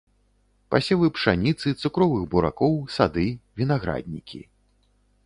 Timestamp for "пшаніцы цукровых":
1.17-2.23